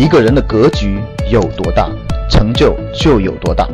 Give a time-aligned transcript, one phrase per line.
[0.00, 0.98] 一个人的格局
[1.30, 1.86] 有多大，
[2.30, 3.68] 成就就有多大。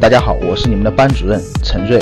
[0.00, 2.00] 大家好，我是你们的班主任陈瑞，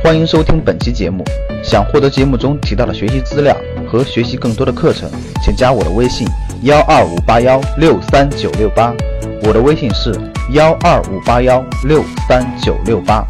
[0.00, 1.24] 欢迎收听本期节目。
[1.60, 3.56] 想获得节目中提到的学习资料
[3.90, 5.10] 和学习更多的课程，
[5.42, 6.24] 请加我的微信
[6.62, 8.94] 幺二五八幺六三九六八。
[9.42, 10.14] 我的微信是
[10.52, 13.26] 幺二五八幺六三九六八。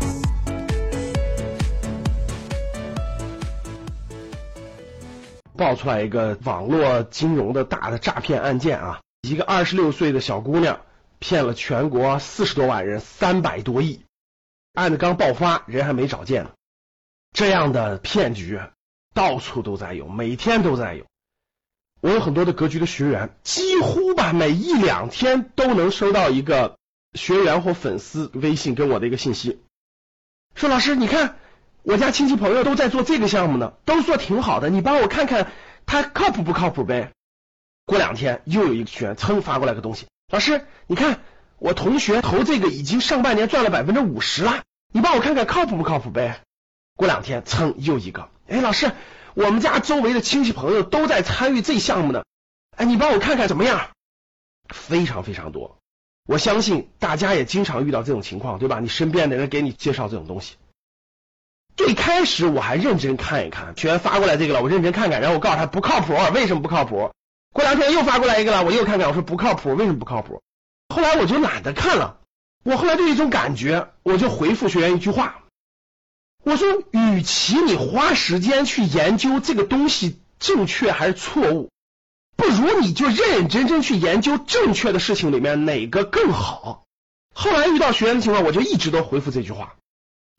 [5.57, 8.99] 爆出来一个网络金融的大的诈骗案件啊，
[9.29, 10.81] 一个二十六岁的小姑娘
[11.19, 14.01] 骗了全国四十多万人三百多亿，
[14.75, 16.51] 案子刚爆发，人还没找见呢。
[17.33, 18.61] 这样的骗局
[19.15, 21.05] 到处都在有，每天都在有。
[22.01, 26.79] 我有很多的格局的学员，几乎吧每一两天都能收到一个
[27.15, 29.61] 学员或粉丝微信跟我的一个信息，
[30.55, 31.37] 说老师你看。
[31.89, 35.53] 我家亲戚朋友都在做这个项目呢，都说挺好的，你帮我看看
[35.87, 37.13] 他靠谱不靠谱呗。
[37.87, 41.21] 过两天又有一个学员噌发过来个东西，老师，你看
[41.59, 46.43] 我同学投这个已经上半年赚了百分之五十了，你帮我看看靠谱不靠谱呗。
[46.97, 48.91] 过两天噌又一个，哎，老师，
[49.35, 52.25] 我们家周围的亲戚朋友都在参与这项目呢，
[52.77, 53.91] 哎，你帮我看看怎么样？
[54.69, 55.79] 非常非常多，
[56.27, 58.81] 我相信大家也经常遇到这种情况，对吧？
[58.81, 60.57] 你身边的人给你介绍这种东西。
[61.77, 67.13] 最开始我还认真看一看，学员发过来这个了，我认真看看，然后我告诉他不靠谱，为什么不靠谱？
[67.57, 70.43] 过两天又发过来一个了，我又看看，我说不靠谱，为什么不靠谱？
[70.95, 72.19] 后来我就懒得看了，
[72.65, 75.43] 我后来就有一种感觉，我就回复学员一句话，
[76.45, 81.71] 我说，与其你花时间去研究这个东西正确还是错误，
[82.37, 86.85] 不如你就认认真真去研究正确的事情里面哪个更好。
[87.35, 89.75] 后来遇到学员的情况，我就一直都回复这句话。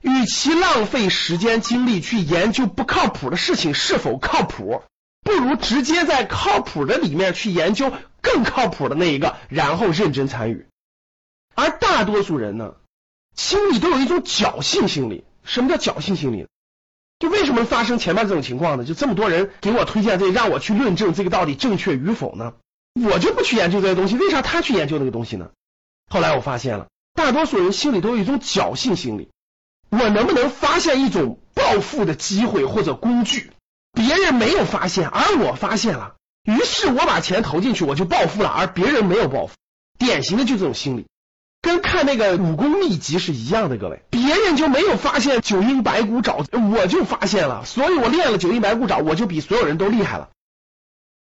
[0.01, 4.83] 与其浪费时间精力去研究不靠谱的事情是否靠谱，
[5.27, 10.67] 不如直接在靠谱的里面去研究更靠谱的那一个，然后认真参与。
[11.53, 12.75] 而大多数人呢，
[13.35, 15.25] 心里都有一种侥幸心理。
[15.43, 16.47] 什么叫侥幸心理？
[17.19, 18.85] 就为什么发生前面这种情况呢？
[18.85, 22.53] 就这么多人给我推荐这，让我去论证这个到底正确与否呢？
[22.93, 25.49] 我就不去研究这些东西，为啥他去研究那个东西呢？
[26.09, 29.29] 后来我发现了，大多数人心里都有一种侥幸心理。
[29.89, 33.51] 我能不能发现一种暴富的机会或者工具？
[33.97, 36.13] 别人没有发现，而我发现了，
[36.43, 39.55] 于是我把钱投进去，我就暴富了，而别人没有暴富。
[39.97, 41.07] 典型的就这种心理，
[41.63, 43.77] 跟看那个武功秘籍是一样的。
[43.77, 50.29] 各位，别人就没有发现九阴白骨爪，我就发现了，所以我练了九阴白骨爪，我就比所有人都厉害了。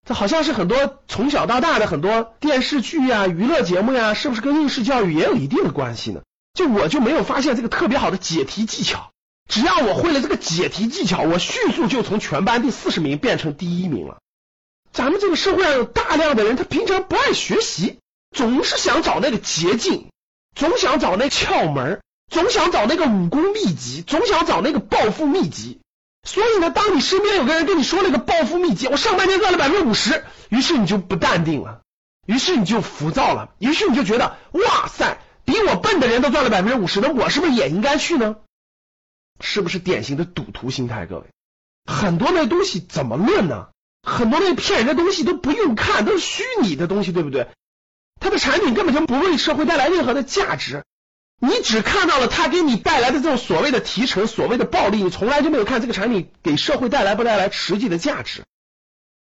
[0.08, 6.22] 这好像是很多从小到大的很多电视剧呀、娱乐节目呀，是不是跟应试教育也有一定的关系呢？
[6.54, 9.12] 就我就没有发现这个特别好的解题技巧，
[9.52, 14.20] 只要我会了这个解题技巧，我迅速就从全班第四十名变成第一名了。
[14.94, 18.00] 咱们这个社会上有大量的人，他平常不爱学习，
[18.34, 20.08] 总是想找那个捷径，
[20.56, 22.00] 总想找那窍门，
[22.32, 25.82] 总想找那个武功秘籍，总想找那个暴富秘籍。
[26.26, 31.82] 所以呢，当你身边有个人跟你说了个暴富秘籍，我上半年赚了百分之五十，于是你就不淡定了，
[32.26, 35.20] 于是你就浮躁了，于是你就觉得哇塞。
[35.44, 38.38] 比我笨的人都赚了百分之五十，那我是不是也应该去呢？
[39.42, 41.06] 是不是典型的赌徒心态？
[41.06, 41.26] 各位，
[41.86, 43.68] 很多那东西怎么论呢？
[44.04, 47.48] 很多那骗人的东西都不用看，都是虚拟的东西，对不对？
[48.20, 50.84] 他的产品根本就不为社会带来任何的价值，
[51.40, 58.44] 你只看到了他给你带来的这种所谓的提成、所谓的暴利，你从来就没有看这个产品给社会带来不带来实际的价值。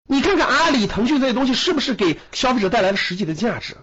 [0.08, 3.76] 你看看阿里、腾讯这些东西是不是给消费者带来了实际的价值？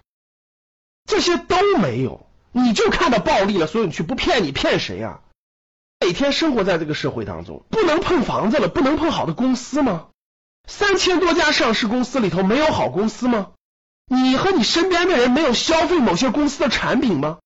[1.05, 2.27] 这些都没有。
[2.51, 5.21] 你就看到暴利了，所以你去不骗你骗谁啊？
[6.07, 10.05] 每天生活在这个社会当中，不能碰房子了，不能碰好的公司吗？
[10.65, 13.49] 三千多家上市公司里头没有好公司吗？
[14.05, 17.39] 你和你身边的人没有消费某些公司的产品吗？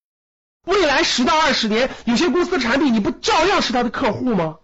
[0.67, 4.57] 未来十到二十年，有些公司的产品你不照样是他的客户吗？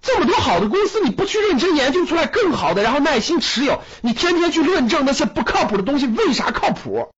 [0.00, 7.10] 这么多好的公司，你不去认真研究出来更好的，然后耐心持有，你天天去论证那些不靠谱的东西为啥靠谱？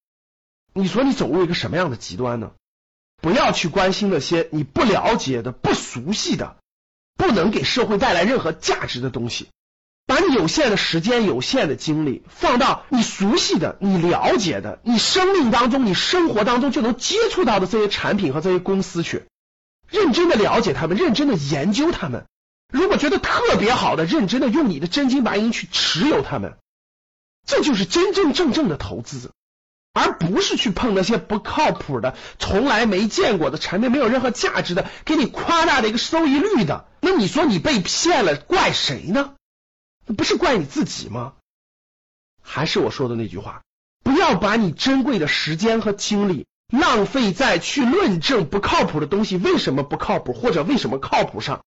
[0.73, 2.53] 你说你走入一个什么样的极端呢？
[3.21, 6.57] 不要去关心那些你不了解的、不熟悉的、
[7.17, 9.49] 不能给社会带来任何价值的东西。
[10.07, 19.25] 把你有限的时间、有限的精力放到你熟悉的、你了解的、你生命当中、你生活当中就能接触到的这些产品和这些公司去，
[19.87, 22.25] 认真的了解他们，认真的研究他们。
[22.73, 26.57] 如果觉得特别好的，认真的用你的真金白银去持有他们，
[27.47, 29.33] 这就是真真正正的投资。
[29.99, 36.87] 而不是去碰那些不靠谱的、从来没见过的产品，没有任何价值的，给你夸大的一个收益率的。
[37.01, 39.35] 那你说你被骗了，怪谁呢？
[40.07, 41.33] 那不是怪你自己吗？
[42.43, 43.63] 还是我说的那句话，
[44.03, 51.65] 不要把你珍贵的时间和精力浪费在去论证不靠谱的东西为什么不靠谱或者为什么靠谱上，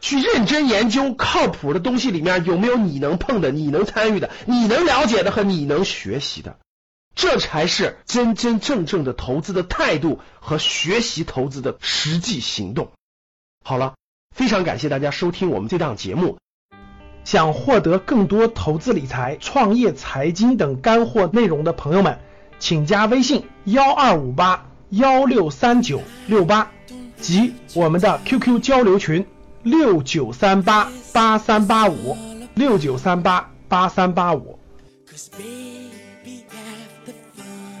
[0.00, 6.58] 去认真研究靠谱的东西里面有没有你能碰的、你能参与的、你能了解的和你能学习的，
[7.18, 12.92] 这才是真真正正的投资的态度和学习投资的实际行动。
[13.64, 13.94] 好了，
[14.30, 16.38] 非常感谢大家收听我们这档节目。
[17.24, 22.20] 想获得更多投资理财、创业财经等干货内容的朋友们，
[22.60, 26.70] 请加微信幺二五八幺六三九六八
[27.20, 29.26] 及我们的 QQ 交流群
[29.64, 32.16] 六九三八八三八五
[32.54, 34.57] 六九三八八三八五。
[35.10, 37.77] Cause baby, half the fun